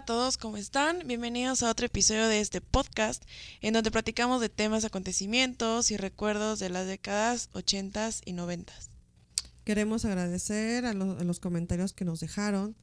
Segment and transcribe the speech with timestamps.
[0.00, 1.06] a todos, ¿cómo están?
[1.06, 3.22] Bienvenidos a otro episodio de este podcast
[3.60, 8.72] en donde platicamos de temas, acontecimientos y recuerdos de las décadas 80 y 90.
[9.64, 12.76] Queremos agradecer a, lo- a los comentarios que nos dejaron.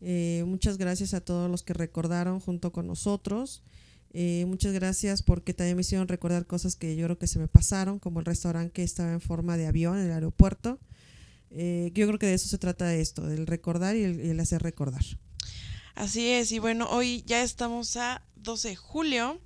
[0.00, 3.62] Eh, muchas gracias a todos los que recordaron junto con nosotros.
[4.12, 7.48] Eh, muchas gracias porque también me hicieron recordar cosas que yo creo que se me
[7.48, 10.78] pasaron, como el restaurante que estaba en forma de avión en el aeropuerto.
[11.50, 15.02] Eh, yo creo que de eso se trata esto, del recordar y el hacer recordar.
[15.94, 19.40] Así es, y bueno, hoy ya estamos a 12 de julio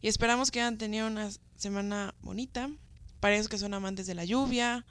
[0.00, 2.70] y esperamos que hayan tenido una semana bonita.
[3.20, 4.86] Para esos que son amantes de la lluvia,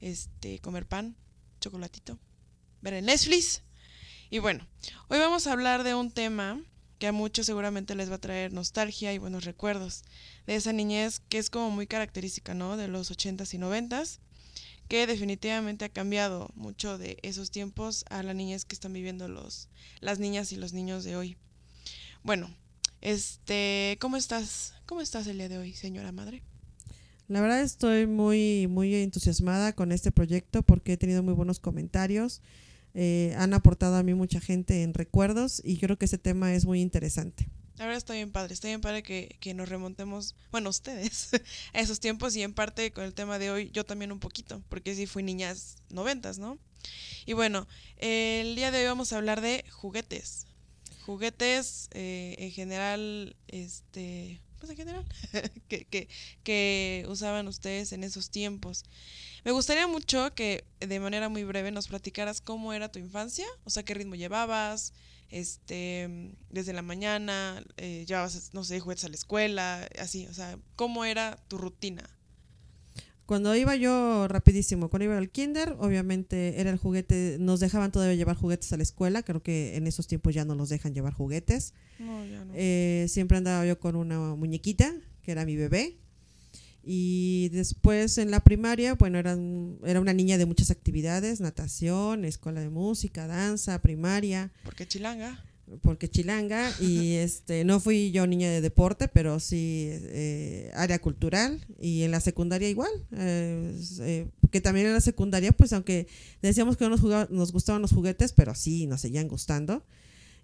[0.00, 1.16] este, comer pan,
[1.60, 2.18] chocolatito,
[2.82, 3.62] ver el Netflix.
[4.28, 4.66] Y bueno,
[5.08, 6.60] hoy vamos a hablar de un tema
[6.98, 10.04] que a muchos seguramente les va a traer nostalgia y buenos recuerdos
[10.46, 12.76] de esa niñez que es como muy característica, ¿no?
[12.76, 14.20] De los 80s y 90s,
[14.92, 19.70] que definitivamente ha cambiado mucho de esos tiempos a la niñez que están viviendo los,
[20.00, 21.38] las niñas y los niños de hoy.
[22.22, 22.54] Bueno,
[23.00, 24.74] este, ¿cómo estás?
[24.84, 26.42] ¿Cómo estás el día de hoy, señora madre?
[27.26, 32.42] La verdad estoy muy, muy entusiasmada con este proyecto porque he tenido muy buenos comentarios.
[32.92, 36.66] Eh, han aportado a mí mucha gente en recuerdos y creo que ese tema es
[36.66, 37.48] muy interesante.
[37.78, 41.30] La verdad está bien padre, está bien padre que, que nos remontemos, bueno, ustedes,
[41.72, 44.62] a esos tiempos y en parte con el tema de hoy yo también un poquito,
[44.68, 46.58] porque sí fui niñas noventas, ¿no?
[47.26, 50.46] Y bueno, el día de hoy vamos a hablar de juguetes.
[51.06, 55.04] Juguetes eh, en general, este, pues en general,
[55.68, 56.08] que, que,
[56.44, 58.84] que usaban ustedes en esos tiempos.
[59.44, 63.70] Me gustaría mucho que de manera muy breve nos platicaras cómo era tu infancia, o
[63.70, 64.92] sea, qué ritmo llevabas,
[65.30, 70.56] este, desde la mañana, eh, llevabas, no sé, juguetes a la escuela, así, o sea,
[70.76, 72.08] cómo era tu rutina.
[73.32, 78.14] Cuando iba yo rapidísimo, cuando iba al kinder, obviamente era el juguete, nos dejaban todavía
[78.14, 81.14] llevar juguetes a la escuela, creo que en esos tiempos ya no nos dejan llevar
[81.14, 81.72] juguetes.
[81.98, 82.52] No, ya no.
[82.54, 84.92] Eh, siempre andaba yo con una muñequita,
[85.22, 85.96] que era mi bebé.
[86.84, 92.26] Y después en la primaria, bueno, era, un- era una niña de muchas actividades, natación,
[92.26, 95.42] escuela de música, danza, primaria, Porque chilanga.
[95.82, 96.70] Porque chilanga.
[96.80, 101.64] Y este no fui yo niña de deporte, pero sí eh, área cultural.
[101.80, 102.90] Y en la secundaria igual.
[103.16, 106.06] eh, eh, que también en la secundaria, pues aunque
[106.42, 109.82] decíamos que no nos, jugaba- nos gustaban los juguetes, pero sí nos seguían gustando.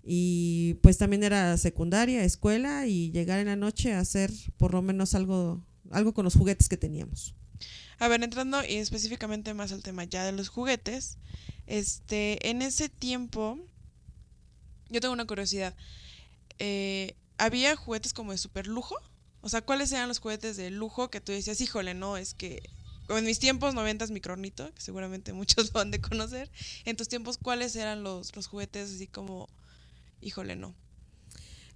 [0.02, 4.80] Y pues también era secundaria, escuela y llegar en la noche a hacer por lo
[4.80, 7.34] menos algo, algo con los juguetes que teníamos.
[7.98, 11.18] A ver, entrando y específicamente más al tema ya de los juguetes,
[11.66, 13.58] este, en ese tiempo,
[14.88, 15.74] yo tengo una curiosidad.
[16.58, 18.96] Eh, ¿Había juguetes como de super lujo?
[19.40, 22.62] O sea, ¿cuáles eran los juguetes de lujo que tú decías, híjole, no, es que
[23.08, 26.50] en mis tiempos, noventas, micronito, que seguramente muchos lo han de conocer,
[26.84, 29.48] en tus tiempos, ¿cuáles eran los, los juguetes así como,
[30.20, 30.74] híjole, no?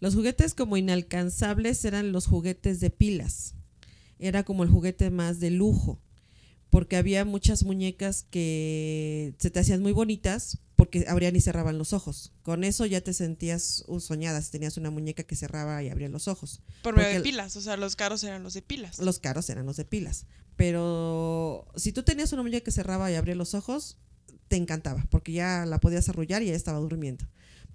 [0.01, 3.55] Los juguetes como inalcanzables eran los juguetes de pilas.
[4.19, 6.01] Era como el juguete más de lujo,
[6.71, 10.59] porque había muchas muñecas que se te hacían muy bonitas
[10.93, 12.33] porque abrían y cerraban los ojos.
[12.43, 16.29] Con eso ya te sentías soñada si tenías una muñeca que cerraba y abría los
[16.29, 16.61] ojos.
[16.83, 18.99] Por medio de pilas, o sea, los caros eran los de pilas.
[18.99, 20.27] Los caros eran los de pilas.
[20.57, 23.97] Pero si tú tenías una muñeca que cerraba y abría los ojos,
[24.49, 27.25] te encantaba, porque ya la podías arrullar y ya estaba durmiendo.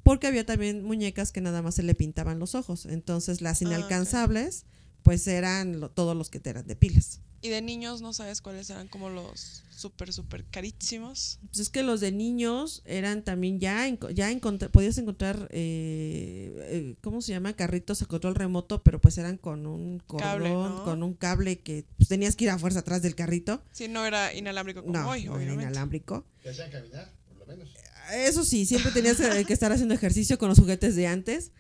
[0.04, 2.86] Porque había también muñecas que nada más se le pintaban los ojos.
[2.86, 4.66] Entonces las Ah, inalcanzables,
[5.04, 7.20] pues eran lo- todos los que te eran de pilas.
[7.42, 11.38] Y de niños no sabes cuáles eran como los súper, súper carísimos.
[11.48, 16.96] Pues es que los de niños eran también ya, ya encontr- podías encontrar, eh, eh,
[17.02, 17.54] ¿cómo se llama?
[17.54, 20.84] Carritos a control remoto, pero pues eran con un cordón, Cable, ¿no?
[20.84, 23.62] con un cable que pues, tenías que ir a fuerza atrás del carrito.
[23.72, 26.26] Sí, no era inalámbrico como No, hoy, no era inalámbrico.
[26.42, 27.70] Te hacían caminar, por lo menos.
[28.16, 31.52] Eso sí, siempre tenías que que estar haciendo ejercicio con los juguetes de antes.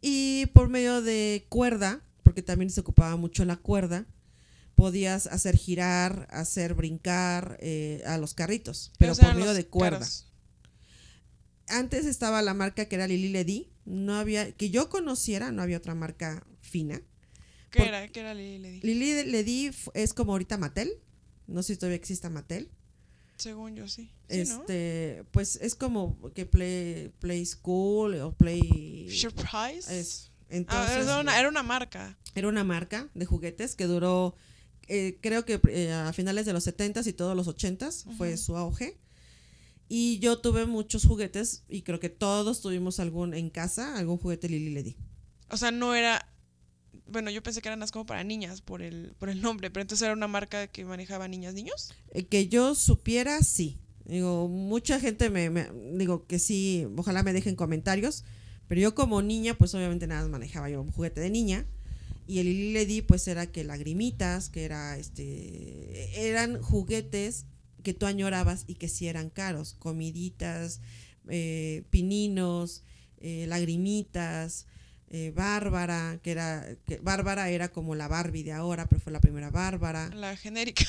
[0.00, 4.04] Y por medio de cuerda, porque también se ocupaba mucho la cuerda,
[4.82, 10.00] podías hacer girar, hacer brincar eh, a los carritos, pero por medio de cuerda.
[10.00, 10.26] caros.
[11.68, 15.76] Antes estaba la marca que era Lili Ledi, no había, que yo conociera, no había
[15.78, 17.00] otra marca fina.
[17.70, 18.08] ¿Qué Por- era?
[18.08, 18.80] ¿Qué era Lili Ledi?
[18.82, 20.90] Lili Ledi es como ahorita Mattel,
[21.46, 22.68] no sé si todavía exista Mattel.
[23.36, 24.10] Según yo, sí.
[24.28, 24.60] Sí, ¿no?
[24.62, 29.86] este, pues es como que Play, Play School o Play Surprise.
[30.00, 32.18] Es, Ah, entonces, era, una, era una marca.
[32.34, 34.36] era una marca de juguetes que duró,
[34.88, 38.56] eh, creo que eh, a finales de los 70s y todos los 80s fue su
[38.56, 38.98] auge.
[39.88, 44.48] Y yo tuve muchos juguetes y creo que todos tuvimos algún en casa, algún juguete
[44.48, 44.96] Lili Ledi.
[45.50, 46.26] O sea, no era.
[47.06, 49.82] Bueno, yo pensé que eran más como para niñas por el, por el nombre, pero
[49.82, 51.92] entonces era una marca que manejaba niñas, niños.
[52.12, 53.78] Eh, que yo supiera, sí.
[54.06, 58.24] Digo, mucha gente me, me- digo que sí, ojalá me dejen comentarios,
[58.68, 61.66] Pero yo como niña, pues obviamente nada más manejaba yo un juguete de niña.
[62.26, 66.28] Y el Lili Ledi, pues era que lagrimitas, que era este.
[66.28, 67.46] Eran juguetes
[67.82, 69.74] que tú añorabas y que sí eran caros.
[69.78, 70.80] Comiditas,
[71.28, 72.82] eh, pininos,
[73.18, 74.66] eh, lagrimitas,
[75.12, 76.66] eh, Bárbara, que era.
[76.86, 80.08] Que Bárbara era como la Barbie de ahora, pero fue la primera Bárbara.
[80.14, 80.84] La genérica.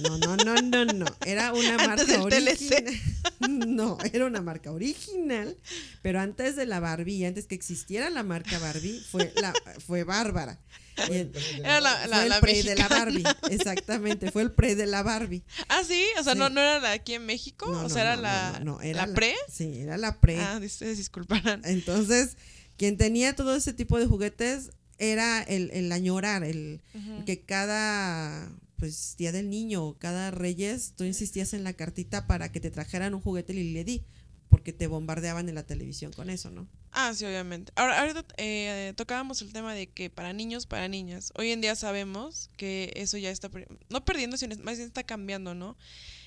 [0.00, 1.06] No, no, no, no, no.
[1.26, 2.72] Era una Antes marca del TLC.
[2.72, 2.94] original.
[3.66, 5.56] No, era una marca original.
[6.02, 9.52] Pero antes de la Barbie, antes que existiera la marca Barbie, fue la
[9.86, 10.58] fue Bárbara.
[10.96, 12.88] Era la, fue la, el la pre de la.
[12.88, 13.24] Barbie.
[13.50, 15.44] Exactamente, fue el pre de la Barbie.
[15.68, 16.38] Ah, sí, o sea, Sí.
[16.38, 18.64] No, no era la aquí en México, No, o no, sea, era no, la, no,
[18.76, 19.34] no, era la pre.
[19.52, 20.40] Sí, era la pre.
[20.40, 21.60] Ah, ustedes disculparán.
[21.64, 22.36] Entonces,
[22.76, 26.80] quien tenía todo ese tipo de juguetes era el, el añorar, el,
[27.24, 32.52] que cada pues día del niño o cada reyes tú insistías en la cartita para
[32.52, 34.04] que te trajeran un juguete Lili Ledi
[34.50, 36.68] porque te bombardeaban en la televisión con eso, ¿no?
[36.92, 37.72] Ah, sí, obviamente.
[37.74, 41.32] Ahora, ahorita eh, tocábamos el tema de que para niños, para niñas.
[41.36, 43.50] Hoy en día sabemos que eso ya está,
[43.90, 45.76] no perdiendo, sino más bien está cambiando, ¿no?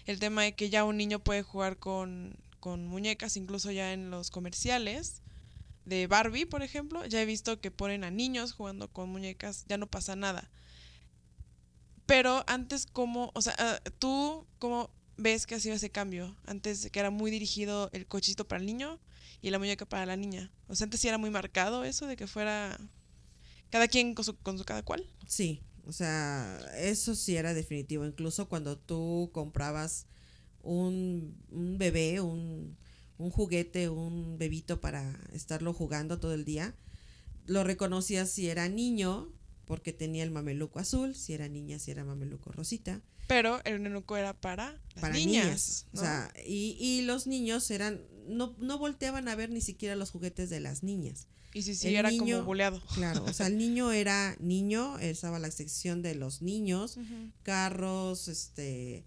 [0.05, 4.11] El tema de que ya un niño puede jugar con, con muñecas, incluso ya en
[4.11, 5.21] los comerciales
[5.89, 7.05] de Barbie, por ejemplo.
[7.05, 10.49] Ya he visto que ponen a niños jugando con muñecas, ya no pasa nada.
[12.05, 16.35] Pero antes, ¿cómo, o sea, ah, tú, cómo ves que ha sido ese cambio?
[16.45, 18.99] Antes que era muy dirigido el cochito para el niño
[19.41, 20.51] y la muñeca para la niña.
[20.67, 22.79] O sea, antes sí era muy marcado eso de que fuera
[23.69, 25.07] cada quien con su, con su cada cual.
[25.27, 28.05] Sí, o sea, eso sí era definitivo.
[28.05, 30.07] Incluso cuando tú comprabas
[30.61, 32.77] un, un bebé, un,
[33.19, 36.73] un juguete, un bebito para estarlo jugando todo el día,
[37.45, 39.31] lo reconocías si era niño,
[39.65, 43.01] porque tenía el mameluco azul, si era niña, si era mameluco rosita.
[43.27, 45.43] Pero el nenuco era para las para niñas.
[45.45, 45.85] niñas.
[45.93, 45.99] ¿no?
[45.99, 50.09] O sea, y, y los niños eran, no, no volteaban a ver ni siquiera los
[50.09, 51.27] juguetes de las niñas.
[51.53, 52.81] y sí, sí, el era niño- como boleado.
[52.95, 56.97] Claro, o sea, el niño era niño, estaba la sección de los niños,
[57.43, 59.05] carros, este,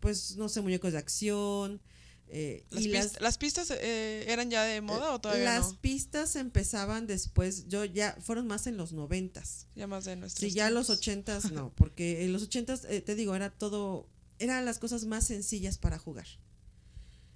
[0.00, 1.80] pues no sé, muñecos de acción.
[2.28, 5.72] Eh, Las, y pist- las, las pistas eh, eran ya de moda o todavía las
[5.72, 5.78] no?
[5.80, 9.66] pistas empezaban después, yo ya, fueron más en los noventas.
[9.76, 13.14] Ya más de nuestros Sí, ya los ochentas no, porque en los ochentas, eh, te
[13.14, 16.26] digo, era todo, eran las cosas más sencillas para jugar.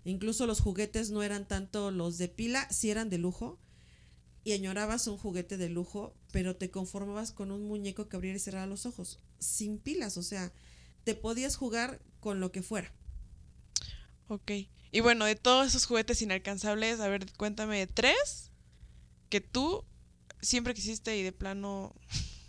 [0.05, 3.58] Incluso los juguetes no eran tanto los de pila, sí eran de lujo,
[4.44, 8.40] y añorabas un juguete de lujo, pero te conformabas con un muñeco que abriera y
[8.40, 10.52] cerrara los ojos, sin pilas, o sea,
[11.05, 12.93] te podías jugar con lo que fuera.
[14.28, 14.50] Ok.
[14.90, 18.50] Y bueno, de todos esos juguetes inalcanzables, a ver, cuéntame de tres
[19.28, 19.84] que tú
[20.40, 21.94] siempre quisiste y de plano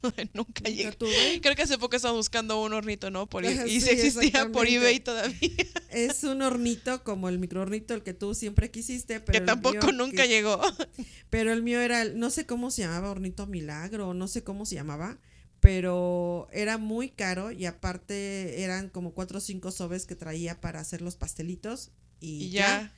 [0.33, 0.63] nunca
[0.97, 1.41] tuve.
[1.41, 3.27] Creo que hace poco estaba buscando un hornito, ¿no?
[3.27, 5.49] Por, y sí, si existía por eBay todavía,
[5.89, 9.91] Es un hornito como el microhornito, el que tú siempre quisiste, pero que tampoco mío
[9.91, 10.61] nunca que- llegó.
[11.29, 14.65] Pero el mío era, el- no sé cómo se llamaba, hornito milagro, no sé cómo
[14.65, 15.17] se llamaba,
[15.59, 20.79] pero era muy caro y aparte eran como cuatro o cinco sobes que traía para
[20.79, 22.91] hacer los pastelitos y, Y ya.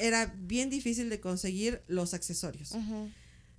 [0.00, 2.72] Era bien difícil de conseguir los accesorios.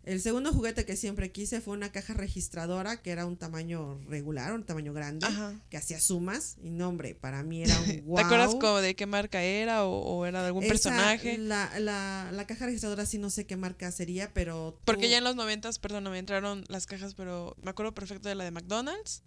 [0.04, 4.54] El segundo juguete que siempre quise fue una caja registradora que era un tamaño regular,
[4.54, 5.58] un tamaño grande, Ajá.
[5.70, 8.18] que hacía sumas y no hombre, para mí era un wow.
[8.18, 11.38] ¿Te acuerdas como de qué marca era o, o era de algún Esa, personaje?
[11.38, 14.78] La, la, la caja registradora sí no sé qué marca sería, pero...
[14.84, 18.36] Porque ya en los noventas, perdón, me entraron las cajas, pero me acuerdo perfecto de
[18.36, 19.24] la de McDonald's,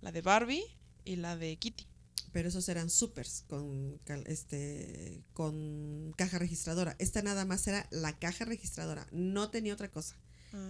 [0.00, 0.64] la de Barbie
[1.04, 1.86] y la de Kitty.
[2.32, 6.96] pero esos eran supers con este con caja registradora.
[6.98, 10.16] Esta nada más era la caja registradora, no tenía otra cosa.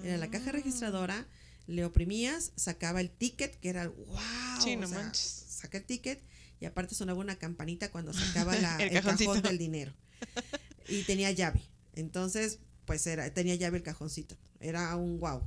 [0.03, 1.26] Era la caja registradora,
[1.67, 4.19] le oprimías, sacaba el ticket, que era el wow.
[4.62, 5.45] Sí, o no sea, manches.
[5.49, 6.23] Saca el ticket
[6.61, 9.95] y aparte sonaba una campanita cuando sacaba la- El el, cajón del dinero.
[10.88, 11.62] Y tenía llave.
[11.95, 14.37] Entonces, pues era, tenía llave el cajoncito.
[14.61, 15.43] Era un wow.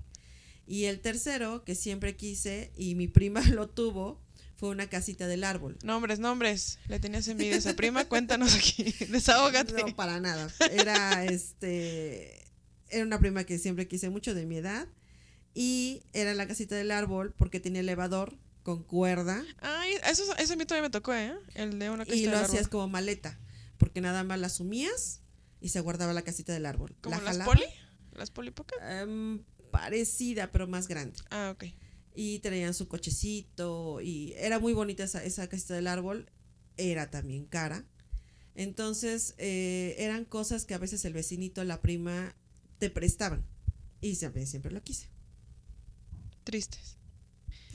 [0.65, 4.21] Y el tercero, que siempre quise, y mi prima lo tuvo,
[4.57, 5.77] fue una casita del árbol.
[5.83, 6.79] Nombres, nombres.
[6.87, 8.05] ¿Le tenías envidia a esa prima?
[8.05, 8.83] Cuéntanos aquí.
[9.09, 9.73] Desahógate.
[9.83, 10.49] No, para nada.
[10.71, 12.46] Era este.
[12.89, 14.87] Era una prima que siempre quise mucho de mi edad.
[15.53, 19.43] Y era la casita del árbol porque tenía elevador con cuerda.
[19.59, 21.33] Ay, eso, eso a mí todavía me tocó, ¿eh?
[21.55, 22.69] El de una Y casita lo del hacías árbol.
[22.71, 23.39] como maleta.
[23.77, 25.21] Porque nada más la sumías
[25.59, 26.95] y se guardaba la casita del árbol.
[27.01, 27.65] ¿Como la las jalaba, poli?
[28.13, 28.75] ¿Las poli pocket?
[28.81, 31.17] em, parecida, pero más grande.
[31.31, 31.65] Ah, ok.
[32.15, 34.01] Y traían su cochecito.
[34.01, 36.29] Y era muy bonita esa, esa casita del árbol.
[36.77, 37.85] Era también cara.
[38.55, 42.35] Entonces, eh, eran cosas que a veces el vecinito, la prima,
[42.77, 43.45] te prestaban.
[44.01, 45.09] Y siempre, siempre lo quise.
[46.43, 46.97] Tristes.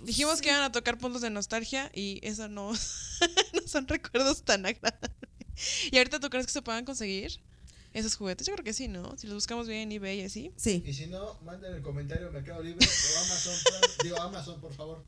[0.05, 2.73] Dijimos que iban a tocar puntos de nostalgia y eso no,
[3.53, 5.11] no son recuerdos tan agradables.
[5.91, 7.41] ¿Y ahorita tú crees que se puedan conseguir?
[7.93, 8.47] esos juguetes.
[8.47, 9.17] Yo creo que sí, ¿no?
[9.17, 10.53] Si los buscamos bien en eBay y así.
[10.57, 13.55] Sí, Y si no, manden el comentario Mercado Libre o Amazon.
[14.03, 15.05] Digo, Amazon, por favor.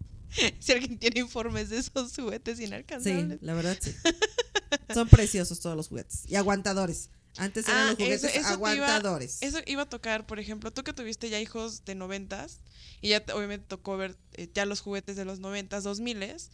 [0.58, 3.40] Si alguien tiene informes de esos juguetes sí, inalcanzables.
[3.40, 3.94] la verdad sí.
[4.92, 6.24] Son preciosos todos los juguetes.
[6.28, 7.10] Y aguantadores.
[7.36, 9.38] Antes eran Ah, los juguetes eso- eso te iba- aguantadores.
[9.42, 12.60] Eso iba a tocar, por ejemplo, tú que tuviste ya hijos de noventas
[13.00, 16.50] y ya te- obviamente tocó ver eh, ya los juguetes de los noventas, dos miles.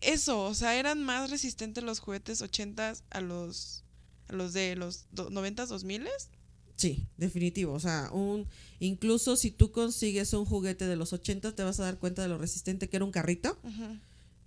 [0.00, 3.82] Eso, o sea, eran más resistentes los juguetes ochentas a los
[4.28, 6.30] a los de los noventas, dos miles.
[6.76, 7.72] Sí, definitivo.
[7.74, 8.48] O sea, un
[8.80, 12.28] incluso si tú consigues un juguete de los 80 te vas a dar cuenta de
[12.28, 13.98] lo resistente que era un carrito, Ujú.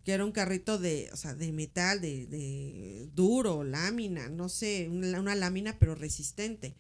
[0.08, 4.88] Que era un carrito de, o sea, de metal, de, de duro, lámina, no sé,
[4.90, 6.76] una, una lámina pero resistente.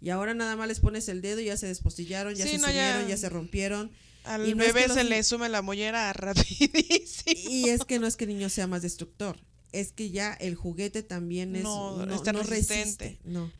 [0.00, 2.58] Y ahora nada más les pones el dedo y ya se despostillaron, ya Sí, se
[2.58, 3.92] no, ya- ya se rompieron.
[4.24, 7.32] Al Y no es bebé que los se le sume la mollera rapidísimo.
[7.48, 9.38] Y es que no es que el niño sea más destructor,
[9.70, 13.04] es que ya el juguete también es No, no, está resistente.
[13.10, 13.52] resiste, no.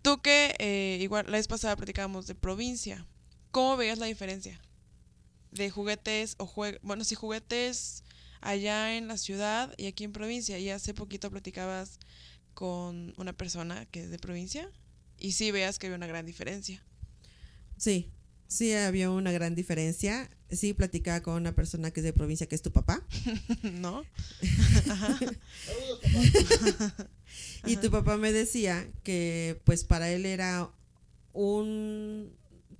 [0.00, 3.06] Tú que eh, igual la vez pasada platicábamos de provincia,
[3.50, 4.58] ¿cómo veías la diferencia?
[5.50, 8.02] De juguetes o jue bueno, sí, juguetes
[8.48, 10.58] allá en la ciudad y aquí en provincia.
[10.58, 11.98] Y hace poquito platicabas
[12.54, 14.70] con una persona que es de provincia
[15.18, 16.82] y sí veas que había una gran diferencia.
[17.76, 18.10] Sí,
[18.48, 20.30] sí había una gran diferencia.
[20.50, 23.02] Sí, platicaba con una persona que es de provincia, que es tu papá.
[23.62, 24.04] ¿No?
[27.66, 30.70] Y tu papá me decía que pues para él era
[31.32, 32.32] un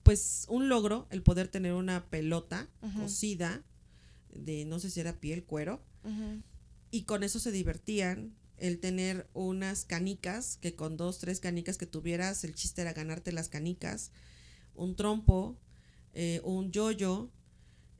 [0.03, 3.03] pues un logro el poder tener una pelota Ujú.
[3.03, 3.63] cosida
[4.39, 5.83] de no sé si era piel, cuero,
[6.91, 8.35] y con eso se divertían.
[8.59, 13.31] El tener unas canicas, que con dos, tres canicas que tuvieras, el chiste era ganarte
[13.33, 14.13] las canicas,
[14.75, 15.59] un trompo,
[16.15, 17.31] eh, un yoyo,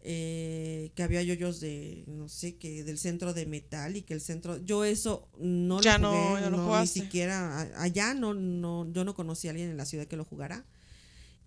[0.01, 4.21] eh, que había yoyos de, no sé, que del centro de metal y que el
[4.23, 7.01] centro, yo eso no Ya lo no, jugué, ya lo no, ni jugaste.
[7.01, 10.65] siquiera, allá no, no, yo no conocí a alguien en la ciudad que lo jugara.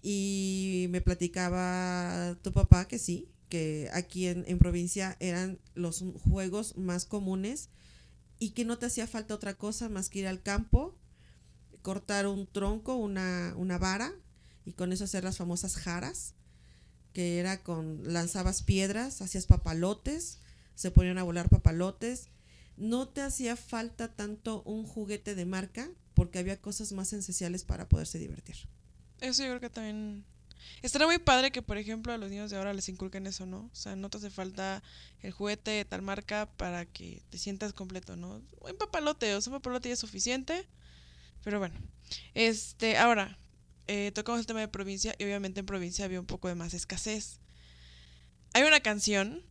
[0.01, 6.77] Y me platicaba tu papá que sí, que aquí en, en provincia eran los juegos
[6.77, 7.69] más comunes
[8.39, 10.97] y que no te hacía falta otra cosa más que ir al campo,
[11.81, 14.13] cortar un tronco, una, una vara
[14.65, 16.35] y con eso hacer las famosas jaras,
[17.13, 20.39] que era con, lanzabas piedras, hacías papalotes,
[20.75, 22.29] se ponían a volar papalotes.
[22.77, 27.89] No te hacía falta tanto un juguete de marca porque había cosas más esenciales para
[27.89, 28.55] poderse divertir.
[29.19, 30.25] Eso yo creo que también...
[30.81, 33.69] Estaría muy padre que, por ejemplo, a los niños de ahora les inculquen eso, ¿no?
[33.71, 34.83] O sea, no te hace falta
[35.21, 38.41] el juguete de tal marca para que te sientas completo, ¿no?
[38.61, 40.67] Un papalote, o sea, un papalote ya es suficiente.
[41.43, 41.75] Pero bueno.
[42.33, 43.37] Este, ahora,
[43.87, 46.73] eh, tocamos el tema de provincia y obviamente en provincia había un poco de más
[46.73, 47.39] escasez.
[48.53, 49.43] Hay una canción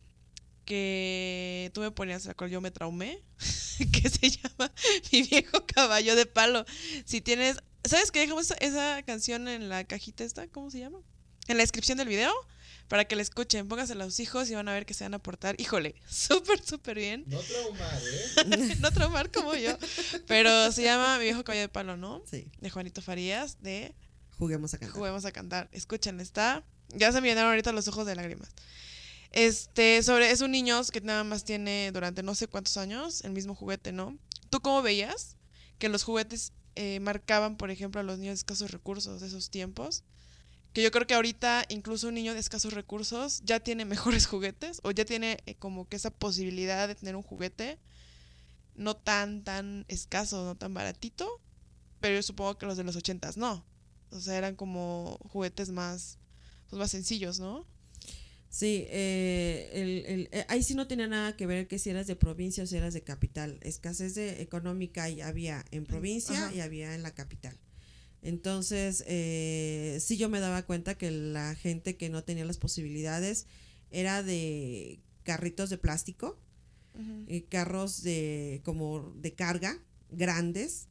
[0.65, 3.23] que tú me ponías, la cual yo me traumé,
[3.91, 4.71] que se llama
[5.11, 6.65] Mi viejo caballo de palo.
[7.05, 7.57] Si tienes
[7.89, 8.19] ¿Sabes qué?
[8.19, 10.99] Dejamos esa, canción en la cajita esta, ¿cómo se llama?
[11.47, 12.31] En la descripción del video,
[12.87, 13.67] para que la escuchen.
[13.67, 15.59] Póngasela a los hijos y van a ver que se van a portar.
[15.59, 17.23] Híjole, súper, súper bien.
[17.25, 18.75] No traumar, ¿eh?
[18.79, 19.75] no traumar como yo.
[20.27, 22.21] Pero se llama Mi viejo caballo de palo, ¿no?
[22.29, 23.95] Sí, De Juanito Farías, de
[24.37, 24.95] juguemos a cantar.
[24.95, 25.67] Juguemos a cantar.
[25.71, 26.63] Escuchen, está.
[26.89, 28.49] Ya se me llenaron ahorita los ojos de lágrimas.
[29.31, 33.31] Este, sobre, es un niño que nada más tiene durante no sé cuántos años el
[33.31, 34.15] mismo juguete, ¿no?
[34.51, 35.37] ¿Tú cómo veías
[35.79, 39.49] que los juguetes eh, marcaban, por ejemplo, a los niños de escasos recursos de esos
[39.49, 40.05] tiempos?
[40.71, 44.79] Que yo creo que ahorita incluso un niño de escasos recursos ya tiene mejores juguetes
[44.83, 47.79] o ya tiene eh, como que esa posibilidad de tener un juguete
[48.75, 51.27] no tan, tan escaso, no tan baratito,
[51.99, 53.65] pero yo supongo que los de los ochentas no.
[54.11, 56.17] O sea, eran como juguetes más,
[56.69, 57.65] pues más sencillos, ¿no?
[58.49, 62.07] Sí, eh, el, el- eh, ahí sí no tenía nada que ver que si eras
[62.07, 63.59] de provincia o si eras de capital.
[63.61, 66.53] Escasez de económica y había en provincia Ajá.
[66.55, 67.55] y había en la capital.
[68.21, 73.45] Entonces, eh, sí yo me daba cuenta que la gente que no tenía las posibilidades
[73.91, 76.39] era de carritos de plástico,
[76.95, 77.25] Ujú.
[77.27, 79.79] eh, carros de como de carga
[80.11, 80.87] grandes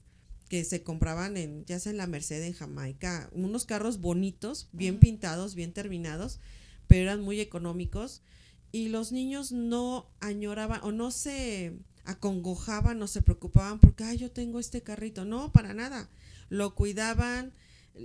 [0.48, 4.98] que se compraban en ya sea en la Merced en Jamaica, unos carros bonitos, bien
[4.98, 6.40] pintados, bien terminados,
[6.88, 8.23] pero eran muy económicos
[8.73, 14.30] y los niños no añoraban o no se acongojaban, no se preocupaban porque ay, yo
[14.30, 16.11] tengo este carrito, no, para nada.
[16.49, 17.52] Lo cuidaban,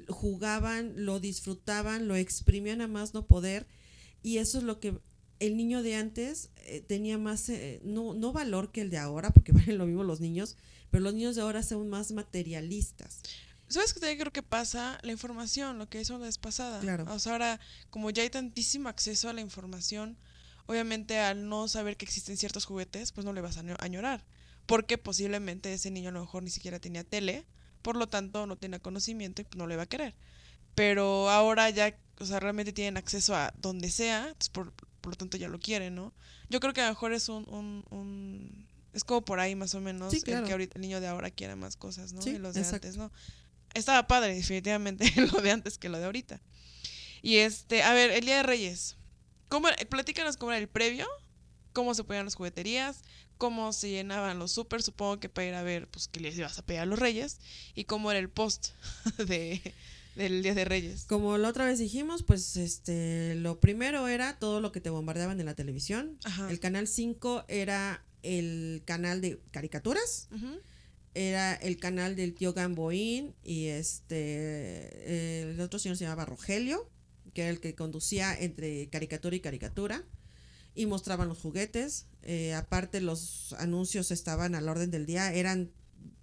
[0.10, 3.66] jugaban, lo disfrutaban, lo exprimían a más no poder
[4.22, 5.00] y eso es lo que
[5.40, 9.32] el niño de antes eh, tenía más, eh, no, no valor que el de ahora,
[9.32, 10.58] porque valen lo mismo los niños,
[10.90, 13.22] pero los niños de ahora son más materialistas.
[13.74, 14.98] ¿Sabes qué también creo que pasa?
[15.02, 16.80] La información, lo que hizo la vez pasada.
[16.80, 17.06] Claro.
[17.12, 20.18] O sea, ahora, como ya hay tantísimo acceso a la información,
[20.66, 24.24] obviamente al no saber que existen ciertos juguetes, pues no le vas a año- añorar.
[24.66, 27.46] Porque posiblemente ese niño a lo mejor ni siquiera tenía tele
[27.82, 30.16] por lo tanto no tenía conocimiento y no lo iba a querer.
[30.76, 35.18] Pero ahora ya, o sea, realmente tienen acceso a donde sea, entonces por, por lo
[35.18, 36.14] tanto ya lo quieren, ¿no?
[36.50, 39.76] Yo creo que a lo mejor es un, un, un- es como por ahí más
[39.76, 42.22] o menos Sí, el que ahorita el niño de ahora quiera más cosas, ¿no?
[42.22, 42.88] Sí, y los de exacto.
[42.88, 43.12] antes, ¿no?
[43.74, 46.42] Estaba padre, definitivamente, lo de antes que lo de ahorita.
[47.22, 48.98] Y este, a ver, el Día de Reyes.
[49.50, 51.08] ¿Cómo, platícanos cómo era el previo,
[51.74, 53.04] cómo se ponían las jugueterías,
[53.38, 56.58] cómo se llenaban los súper, supongo que para ir a ver, pues, que les ibas
[56.58, 57.40] a pedir a los reyes,
[57.76, 58.70] y cómo era el post
[59.18, 59.62] de,
[60.16, 61.06] del Día de Reyes.
[61.06, 65.40] Como la otra vez dijimos, pues este lo primero era todo lo que te bombardeaban
[65.40, 66.18] en la televisión.
[66.24, 66.50] Ajá.
[66.50, 70.60] El canal 5 era el canal de caricaturas, Ujú.
[71.14, 76.90] Era el canal del tío Gamboín y este eh, el otro señor se llamaba Rogelio,
[77.34, 80.04] que era el que conducía entre caricatura y caricatura
[80.76, 82.08] y mostraban los juguetes.
[82.24, 85.72] Eh, aparte los anuncios estaban al orden del día, eran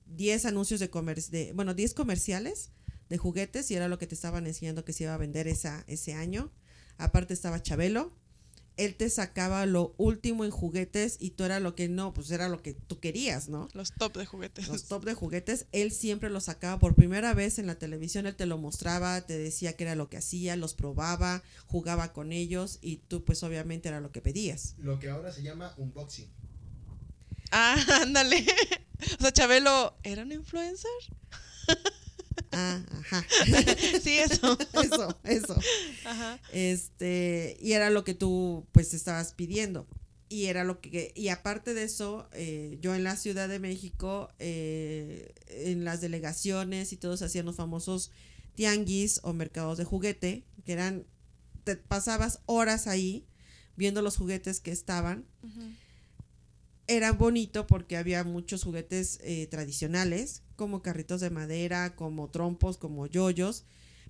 [0.07, 2.71] 10 anuncios de comercio, de, bueno, 10 comerciales
[3.09, 5.85] de juguetes y era lo que te estaban enseñando que se iba a vender esa,
[5.87, 6.53] ese año.
[6.97, 8.17] Aparte estaba Chabelo.
[8.81, 12.49] Él te sacaba lo último en juguetes y tú era lo que no, pues era
[12.49, 13.69] lo que tú querías, ¿no?
[13.75, 14.69] Los top de juguetes.
[14.69, 18.37] Los top de juguetes, él siempre los sacaba por primera vez en la televisión, él
[18.37, 22.79] te lo mostraba, te decía que era lo que hacía, los probaba, jugaba con ellos
[22.81, 24.77] y tú pues obviamente era lo que pedías.
[24.79, 26.31] Lo que ahora se llama unboxing.
[27.51, 28.47] Ah, ándale.
[29.19, 30.91] O sea, Chabelo, ¿era un influencer?
[32.53, 33.27] Ah, ajá.
[34.03, 34.59] Sí, eso.
[34.83, 35.57] eso, eso.
[36.05, 36.41] Ajá.
[36.53, 39.87] Este, y era lo que tú pues estabas pidiendo.
[40.29, 44.29] Y era lo que, y aparte de eso, eh, yo en la Ciudad de México,
[44.39, 48.13] eh, en las delegaciones y todos hacían los famosos
[48.55, 51.05] tianguis o mercados de juguete, que eran,
[51.65, 53.27] te pasabas horas ahí
[53.75, 55.25] viendo los juguetes que estaban.
[55.43, 55.63] Ujú.
[56.87, 63.07] Era bonito porque había muchos juguetes eh, tradicionales, como carritos de madera, como trompos, como
[63.07, 63.65] yoyos,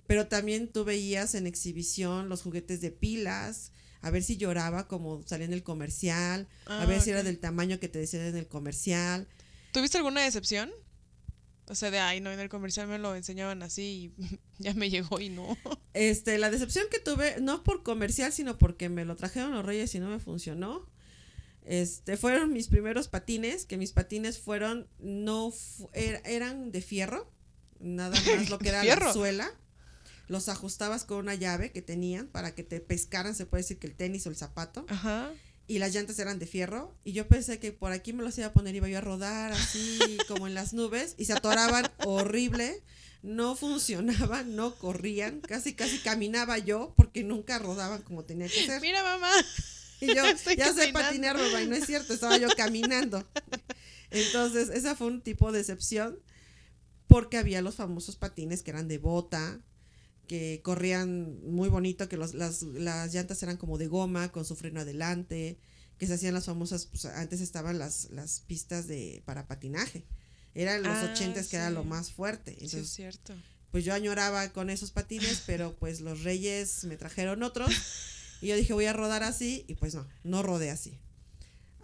[0.05, 3.71] pero también tú veías en exhibición los juguetes de pilas,
[4.01, 7.39] a ver si lloraba como salía en el comercial, a Ah, ver si era del
[7.39, 9.29] tamaño que te decían en el comercial.
[9.71, 10.69] ¿Tuviste alguna decepción?
[11.69, 14.89] O sea, de, ay, no, en el comercial me lo enseñaban así y ya me
[14.89, 15.57] llegó y no.
[15.93, 19.95] Este, la decepción que tuve, no por comercial, sino porque me lo trajeron los reyes
[19.95, 20.85] y no me funcionó.
[21.65, 27.31] Este, fueron mis primeros patines, que mis patines fueron, no, fu- er- eran de fierro,
[27.79, 29.07] nada más lo que era ¿Fierro?
[29.07, 29.51] la suela.
[30.27, 33.87] Los ajustabas con una llave que tenían para que te pescaran, se puede decir que
[33.87, 34.85] el tenis o el zapato.
[34.87, 35.29] Ajá.
[35.67, 36.95] Y las llantas eran de fierro.
[37.03, 39.51] Y yo pensé que por aquí me los iba a poner, iba yo a rodar
[39.53, 41.15] así como en las nubes.
[41.17, 42.81] Y se atoraban horrible.
[43.23, 45.41] No funcionaban, no corrían.
[45.41, 48.81] Casi, casi caminaba yo porque nunca rodaban como tenía que ser.
[48.81, 49.31] Mira, mamá.
[50.01, 51.61] Y yo, Estoy ya sé patinar, mamá.
[51.61, 53.25] Y no es cierto, estaba yo caminando.
[54.11, 56.19] Entonces, esa fue un tipo de decepción.
[57.07, 59.59] Porque había los famosos patines que eran de bota,
[60.27, 64.55] que corrían muy bonito, que los, las, las llantas eran como de goma, con su
[64.55, 65.59] freno adelante,
[65.97, 70.05] que se hacían las famosas, pues antes estaban las, las pistas de para patinaje.
[70.55, 72.51] Eran los Ah, ochentas que era lo más fuerte.
[72.57, 73.33] Sí, es Entonces, cierto.
[73.71, 77.69] pues yo añoraba con esos patines, pero pues los reyes me trajeron otros.
[78.41, 80.97] Y yo dije, voy a rodar así, y pues no, no rodé así.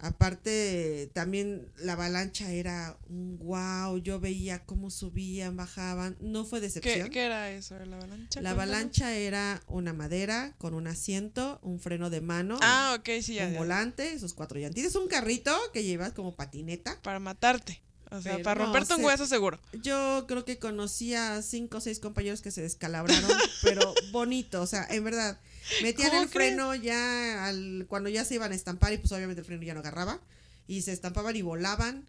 [0.00, 7.06] Aparte, también la avalancha era un wow, yo veía cómo subían, bajaban, no fue decepción.
[7.06, 7.76] ¿Qué, qué era eso?
[7.84, 8.40] ¿La avalancha?
[8.40, 13.34] La avalancha era una madera con un asiento, un freno de mano, Ah, ok, sí,
[13.34, 13.46] ya.
[13.48, 13.58] un ya.
[13.58, 17.00] volante, sus cuatro llantitas, un carrito que llevas como patineta.
[17.02, 17.82] Para matarte.
[18.10, 19.58] O sea, Pero para no, romperte un se- hueso seguro.
[19.82, 23.30] Yo creo que conocí a cinco o seis compañeros que se descalabraron,
[23.62, 25.40] pero bonito, o sea, en verdad.
[25.82, 29.40] Metían ¿Cómo el freno ya al, cuando ya se iban a estampar y pues obviamente
[29.40, 30.20] el freno ya no agarraba
[30.66, 32.06] y se estampaban y volaban,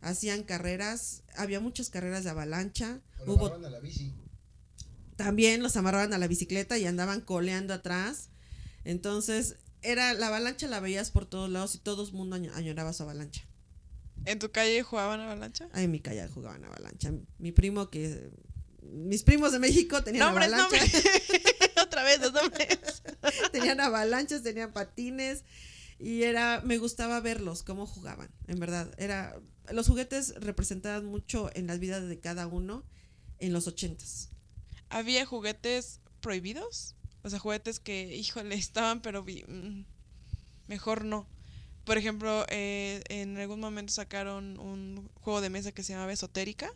[0.00, 4.12] hacían carreras, había muchas carreras de avalancha, lo hubo a la bici.
[5.16, 8.28] también los amarraban a la bicicleta y andaban coleando atrás.
[8.84, 12.92] Entonces, era la avalancha la veías por todos lados y todo el mundo año- añoraba
[12.92, 13.46] su avalancha.
[14.24, 15.68] ¿En tu calle jugaban avalancha?
[15.72, 17.12] Ahí en mi calle jugaban avalancha.
[17.38, 18.30] Mi primo que
[18.82, 21.04] mis primos de México tenían Nombres, avalancha, nombres.
[21.92, 23.02] Otra vez nombres.
[23.52, 25.44] tenían avalanchas, tenían patines
[25.98, 28.94] y era me gustaba verlos cómo jugaban, en verdad.
[28.96, 29.38] Era
[29.70, 32.82] los juguetes representaban mucho en las vidas de cada uno
[33.40, 34.30] en los ochentas.
[34.88, 36.94] ¿Había juguetes prohibidos?
[37.24, 39.84] O sea, juguetes que, híjole, estaban, pero vi- mm,
[40.68, 41.28] mejor no.
[41.84, 46.70] Por ejemplo, eh, en algún momento sacaron un juego de mesa que se llamaba Esotérica,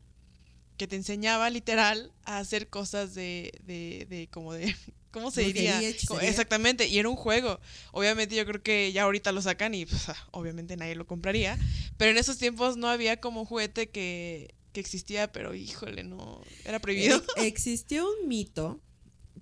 [0.77, 4.77] que te enseñaba literal a hacer cosas de, de, de como de,
[5.17, 5.81] ¿cómo se diría?
[5.81, 7.59] Exactamente, y era un juego.
[7.93, 11.59] Obviamente yo creo que ya ahorita lo sacan y pues, obviamente nadie lo compraría,
[11.97, 16.43] pero en esos tiempos no había como un juguete que, que existía, pero híjole, no,
[16.67, 17.17] era prohibido.
[17.39, 18.79] Eh, existió un mito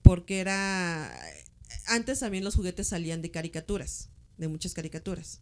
[0.03, 1.13] porque era
[1.87, 5.41] antes también los juguetes salían de caricaturas, de muchas caricaturas.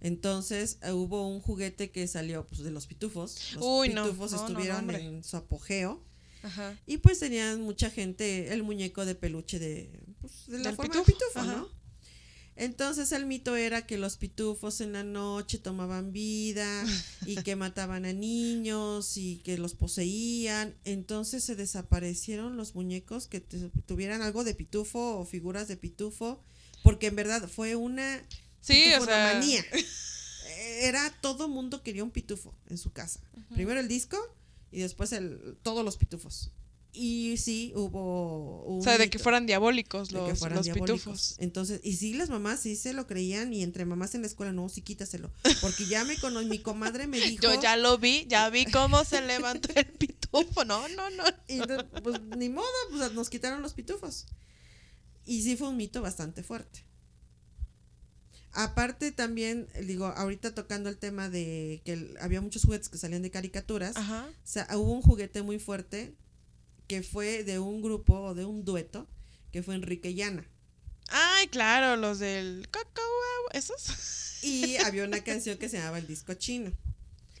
[0.00, 3.54] Entonces eh, hubo un juguete que salió pues, de los pitufos.
[3.54, 6.02] Los Uy, no, pitufos no, no, estuvieron en su apogeo.
[6.44, 6.78] Ajá.
[6.86, 10.92] Y pues tenían mucha gente el muñeco de peluche de, pues, de la Del forma
[10.92, 11.56] pitufo, de pitufo, ajá.
[11.56, 11.84] ¿no?
[12.56, 16.84] Entonces el mito era que los pitufos en la noche tomaban vida
[17.26, 20.76] y que mataban a niños y que los poseían.
[20.84, 26.44] Entonces se desaparecieron los muñecos que tuvieran algo de pitufo o figuras de pitufo,
[26.84, 28.24] porque en verdad fue una
[28.60, 29.42] Sí, o sea.
[30.80, 33.20] Era todo mundo quería un pitufo en su casa.
[33.52, 34.16] Primero el disco
[34.74, 36.50] y después el, todos los pitufos.
[36.96, 41.00] Y sí, hubo un O sea, de que fueran diabólicos los, que fueran los diabólicos.
[41.00, 41.36] pitufos.
[41.38, 44.52] Entonces, y sí, las mamás sí se lo creían y entre mamás en la escuela,
[44.52, 45.32] no, sí quítaselo.
[45.60, 47.42] Porque ya me conocí, mi comadre me dijo...
[47.42, 50.64] Yo ya lo vi, ya vi cómo se levantó el pitufo.
[50.64, 51.24] No, no, no.
[51.48, 51.60] Y
[52.02, 54.26] pues ni modo, pues nos quitaron los pitufos.
[55.26, 56.84] Y sí fue un mito bastante fuerte.
[58.54, 63.30] Aparte también, digo, ahorita tocando el tema de que había muchos juguetes que salían de
[63.30, 64.26] caricaturas, Ajá.
[64.28, 66.14] o sea, hubo un juguete muy fuerte
[66.86, 69.08] que fue de un grupo o de un dueto
[69.52, 70.46] que fue Enrique y Ana.
[71.08, 72.68] Ay, claro, los del
[73.52, 74.42] esos.
[74.42, 76.72] Y había una canción que se llamaba El Disco Chino.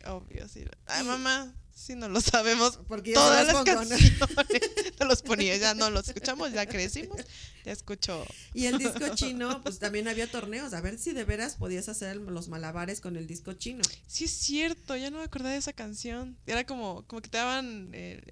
[0.06, 0.64] Obvio, sí.
[0.86, 2.78] Ay, Y- mamá, sí no lo sabemos.
[2.88, 4.12] Porque ya Todas las canciones
[5.00, 7.18] no los ponía, ya no los escuchamos, ya crecimos,
[7.64, 8.24] ya escucho.
[8.54, 10.72] Y el disco chino, pues también había torneos.
[10.74, 13.82] A ver si de veras podías hacer los malabares con el disco chino.
[14.06, 16.36] Sí es cierto, ya no me acordaba de esa canción.
[16.46, 18.22] Era como, como que te daban, eh,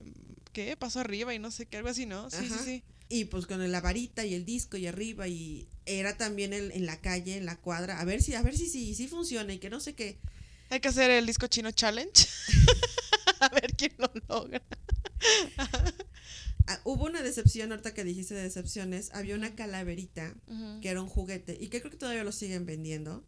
[0.52, 0.76] ¿qué?
[0.76, 2.30] Paso arriba y no sé qué, algo así, ¿no?
[2.30, 2.58] Sí, Ajá.
[2.58, 2.82] sí, sí.
[3.08, 5.28] Y pues con la varita y el disco y arriba.
[5.28, 8.00] Y era también el- en la calle, en la cuadra.
[8.00, 10.16] A ver si, a ver si, si, si funciona y que no sé qué.
[10.70, 12.26] Hay que hacer el disco chino challenge.
[13.46, 14.62] A ver quién lo logra.
[16.68, 19.10] Ah, hubo una decepción, ahorita que dijiste de decepciones.
[19.12, 20.34] Había una calaverita
[20.80, 23.24] que era un juguete y que creo que todavía lo siguen vendiendo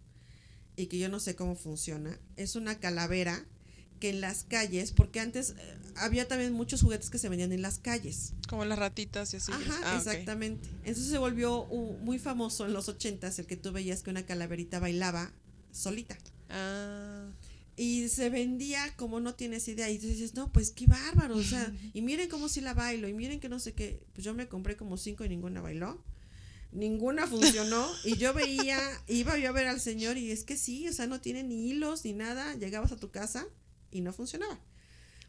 [0.77, 2.19] y que yo no sé cómo funciona.
[2.37, 3.45] Es una calavera
[4.01, 7.63] que en las calles, porque antes eh, había también muchos juguetes que se vendían en
[7.63, 8.35] las calles.
[8.49, 9.51] Como las ratitas y así.
[9.53, 10.69] Ajá, Ah, exactamente.
[10.85, 14.25] Entonces se volvió uh, muy famoso en los ochentas el que tú veías que una
[14.27, 15.33] calaverita bailaba
[15.73, 16.17] solita.
[16.51, 17.27] Ah,
[17.77, 19.91] Y se vendía como no tienes idea.
[19.91, 21.37] Y tú dices, no, pues qué bárbaro.
[21.37, 23.09] O sea, y miren cómo si la bailo.
[23.09, 24.01] Y miren que no sé qué.
[24.13, 26.03] Pues yo me compré como cinco y ninguna bailó.
[26.73, 27.89] Ninguna funcionó.
[28.05, 31.07] y yo veía, iba yo a ver al señor y es que sí, o sea,
[31.07, 32.55] no tiene ni hilos ni nada.
[32.55, 33.47] Llegabas a tu casa
[33.91, 34.61] y no funcionaba.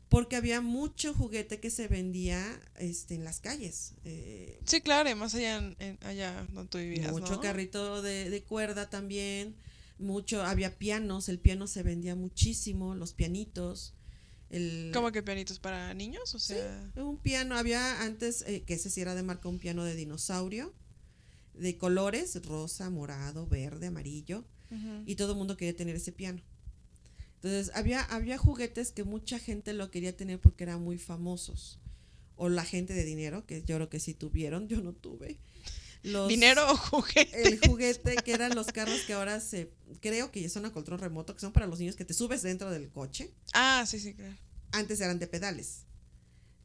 [0.08, 3.94] Porque había mucho juguete que se vendía este, en las calles.
[4.04, 7.42] Eh, sí, claro, y más allá, en, en- allá donde tú vivías, mucho ¿no?
[7.42, 9.56] carrito de, de cuerda también.
[9.98, 13.94] Mucho, había pianos, el piano se vendía muchísimo, los pianitos.
[14.50, 16.36] El, ¿Cómo que pianitos para niños?
[16.36, 19.60] O Sí, sea, un piano, había antes, eh, que ese sí era de marca, un
[19.60, 20.74] piano de dinosaurio,
[21.54, 24.44] de colores, rosa, morado, verde, amarillo,
[25.06, 26.42] y todo el mundo quería tener ese piano.
[27.36, 31.80] Entonces, había, había juguetes que mucha gente lo quería tener porque eran muy famosos.
[32.36, 35.38] O la gente de dinero, que yo creo que sí tuvieron, yo no tuve.
[36.06, 37.48] Los, ¿Dinero o juguete?
[37.48, 41.00] el juguete que eran los carros que ahora se creo que ya son a control
[41.00, 44.14] remoto que son para los niños que te subes dentro del coche Ah, sí, sí,
[44.14, 44.36] claro.
[44.72, 45.86] antes eran de pedales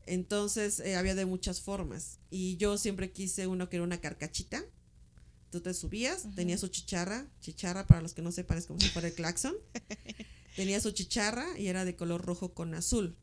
[0.07, 4.63] entonces eh, había de muchas formas y yo siempre quise uno que era una carcachita
[5.51, 6.35] tú te subías Ujú.
[6.35, 9.55] tenía su chicharra chicharra para los que no sepan es como si fuera el claxon
[10.57, 13.17] tenía su chicharra y era de color rojo con azul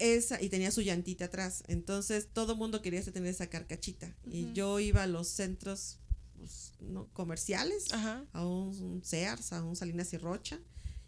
[0.00, 4.52] esa y tenía su llantita atrás entonces todo el mundo quería tener esa carcachita y
[4.52, 5.98] yo iba a los centros
[6.40, 7.06] pues, ¿no?
[7.12, 8.24] comerciales Ajá.
[8.32, 10.58] a un Sears, a un Salinas y Rocha,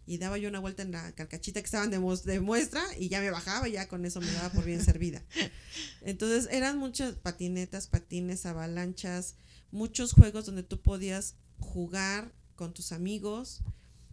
[0.04, 3.20] y daba yo una vuelta en la carcachita que estaban de, de muestra y ya
[3.20, 5.22] me bajaba y ya con eso me daba por bien servida.
[6.02, 9.36] Entonces eran muchas patinetas, patines, avalanchas,
[9.70, 13.62] muchos juegos donde tú podías jugar con tus amigos,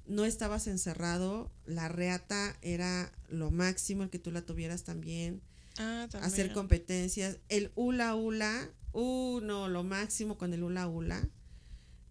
[0.10, 5.42] no estabas encerrado, la reata era lo máximo, el que tú la tuvieras también,
[5.78, 6.24] Ah, también.
[6.34, 7.38] hacer competencias.
[7.48, 11.30] El hula hula, uh, no, lo máximo con el hula hula.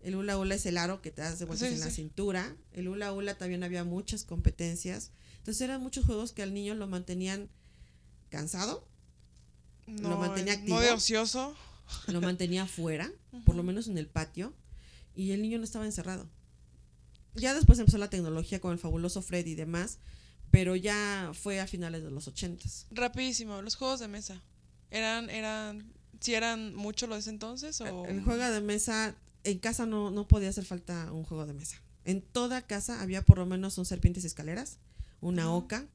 [0.00, 2.56] El hula hula es el aro que te das de vueltas Sí, en la cintura.
[2.72, 5.10] El hula hula también había muchas competencias.
[5.38, 7.50] Entonces eran muchos juegos que al niño lo mantenían
[8.30, 8.86] cansado,
[9.86, 10.78] no, lo mantenía en activo.
[10.94, 11.54] ocioso.
[12.06, 13.10] lo mantenía afuera,
[13.44, 14.54] por lo menos en el patio,
[15.16, 16.28] y el niño no estaba encerrado.
[17.34, 19.98] Ya después empezó la tecnología con el fabuloso Freddy y demás,
[20.50, 22.86] pero ya fue a finales de los ochentas.
[22.90, 24.42] Rapidísimo, los juegos de mesa.
[24.90, 28.06] ¿Eran, eran, si eran mucho lo de ese entonces o...?
[28.06, 29.14] El juego de mesa,
[29.44, 31.76] en casa no, no podía hacer falta un juego de mesa.
[32.04, 34.78] En toda casa había por lo menos un serpientes y escaleras,
[35.20, 35.86] una oca,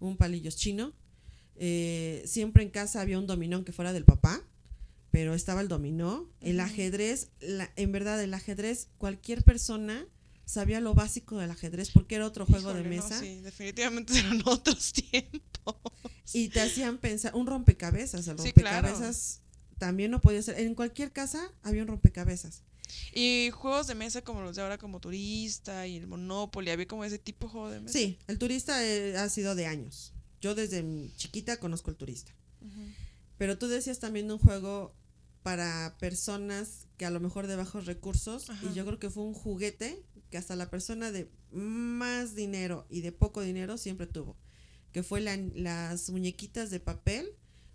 [0.00, 0.92] un palillos chino.
[1.56, 4.42] Eh, siempre en casa había un dominó que fuera del papá,
[5.12, 6.28] pero estaba el dominó.
[6.40, 10.06] El ajedrez, la- en verdad, el ajedrez, cualquier persona
[10.50, 13.20] sabía lo básico del ajedrez porque era otro juego de no, mesa.
[13.20, 15.76] sí, definitivamente eran otros tiempos.
[16.32, 18.88] Y te hacían pensar, un rompecabezas, el Sí, claro.
[18.88, 19.40] rompecabezas
[19.78, 20.58] también no podía ser.
[20.60, 22.62] En cualquier casa había un rompecabezas.
[23.14, 27.04] Y juegos de mesa como los de ahora, como Turista y el Monopoly, había como
[27.04, 27.92] ese tipo de juego de mesa.
[27.96, 30.12] Sí, el turista eh, ha sido de años.
[30.40, 30.84] Yo desde
[31.16, 32.32] chiquita conozco el turista.
[33.38, 34.94] Pero tú decías también de un juego
[35.42, 38.66] para personas que a lo mejor de bajos recursos Ajá.
[38.70, 43.00] y yo creo que fue un juguete que hasta la persona de más dinero y
[43.00, 44.36] de poco dinero siempre tuvo,
[44.92, 47.28] que fue la- las muñequitas de papel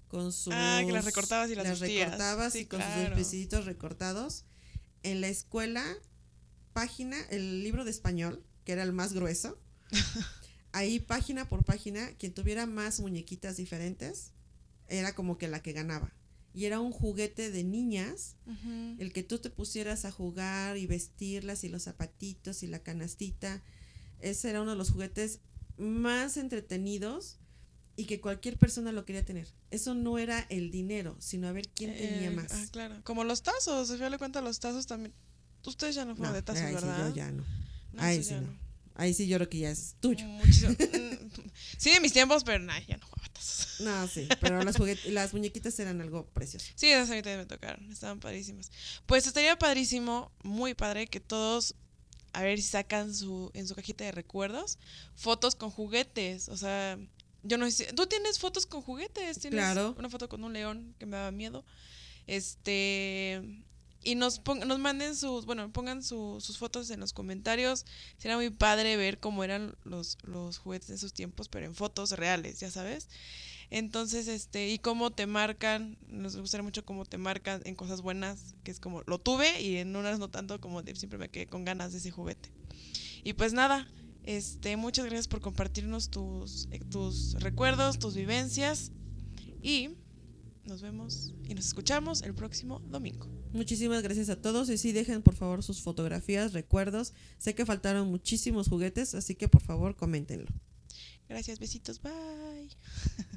[0.08, 2.06] con sus Ah, que las recortabas y las vestías.
[2.12, 3.08] recortabas Sí, y con claro.
[3.10, 4.46] sus vestiditos recortados.
[5.04, 5.84] En la escuela
[6.74, 9.60] página el libro de español, que era el más grueso.
[10.72, 14.32] Ahí página por página, quien tuviera más muñequitas diferentes
[14.88, 16.14] era como que la que ganaba.
[16.56, 18.38] Y era un juguete de niñas,
[18.98, 23.62] el que tú te pusieras a jugar y vestirlas y los zapatitos y la canastita.
[24.22, 25.42] Ese era uno de los juguetes
[25.78, 27.38] más entretenidos
[27.98, 29.50] y que cualquier persona lo quería tener.
[29.70, 32.52] Eso no era el dinero, sino a ver quién tenía Eh, más.
[32.54, 33.02] Ah, claro.
[33.04, 35.14] Como los tazos, al final de cuentas los tazos también.
[35.66, 37.10] Ustedes ya no fueron No, de tazos, ahí sí, ¿verdad?
[37.10, 37.44] yo ya no.
[37.92, 38.58] No, ahí sí ya no.
[38.98, 40.26] Ahí sí yo creo que ya es tuyo.
[40.26, 40.74] Muchísimo.
[41.78, 43.82] Sí, de mis tiempos, pero nah, ya no jugaba tazos.
[43.82, 46.68] No, sí, pero las, las muñequitas eran algo precioso.
[46.76, 48.72] Sí, esas ahorita me tocaron, estaban padrísimas.
[49.06, 51.76] Pues estaría padrísimo, muy padre, que todos,
[52.34, 54.78] a ver si sacan su, en su cajita de recuerdos,
[55.16, 56.50] fotos con juguetes.
[56.50, 56.98] O sea,
[57.44, 59.96] yo no sé, tú tienes fotos con juguetes, tienes Claro.
[59.98, 61.64] una foto con un león que me daba miedo.
[62.28, 63.42] Este,
[64.06, 67.86] y nos, nos manden sus, bueno, pongan su- sus fotos en los comentarios.
[68.18, 72.12] Será muy padre ver cómo eran los, los juguetes de esos tiempos, pero en fotos
[72.12, 73.10] reales, ya sabes.
[73.72, 78.54] Entonces, este, y cómo te marcan, nos gustaría mucho cómo te marcan en cosas buenas,
[78.64, 81.66] que es como lo tuve y en unas no tanto como siempre me quedé con
[81.66, 82.52] ganas de ese juguete.
[83.24, 83.88] Y pues nada,
[84.24, 88.92] este, muchas gracias por compartirnos tus, eh, tus recuerdos, tus vivencias
[89.64, 89.90] y
[90.64, 93.28] nos vemos y nos escuchamos el próximo domingo.
[93.56, 97.14] Muchísimas gracias a todos y sí dejen por favor sus fotografías, recuerdos.
[97.38, 100.52] Sé que faltaron muchísimos juguetes, así que por favor coméntenlo.
[101.30, 102.12] Gracias, besitos, bye.